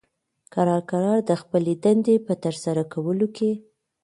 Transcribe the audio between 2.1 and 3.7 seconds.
په ترسره کولو کې